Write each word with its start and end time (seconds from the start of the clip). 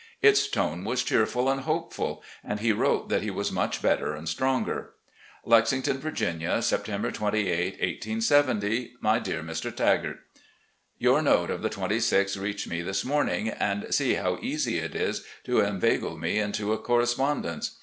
Its 0.23 0.47
tone 0.47 0.83
was 0.83 1.03
cheerful 1.03 1.47
and 1.47 1.61
hopeful, 1.61 2.23
and 2.43 2.59
he 2.59 2.73
■wrote 2.73 3.09
that 3.09 3.21
he 3.21 3.29
was 3.29 3.51
much 3.51 3.83
better 3.83 4.15
and 4.15 4.27
stronger." 4.27 4.93
Lexington, 5.53 5.99
Virginia, 5.99 6.59
September 6.63 7.11
28, 7.11 7.73
1870. 7.73 8.93
"My 8.99 9.19
Dear 9.19 9.43
Mr. 9.43 9.71
Tagart: 9.71 10.17
Your 10.97 11.21
note 11.21 11.51
of 11.51 11.61
the 11.61 11.69
26th 11.69 12.41
reached 12.41 12.67
me 12.67 12.81
this 12.81 13.05
morning, 13.05 13.49
and 13.49 13.93
see 13.93 14.15
how 14.15 14.39
easy 14.41 14.79
it 14.79 14.95
is 14.95 15.23
'to 15.43 15.59
inveigle 15.61 16.17
me 16.17 16.37
in^to 16.37 16.73
a 16.73 16.79
correspondence. 16.79 17.77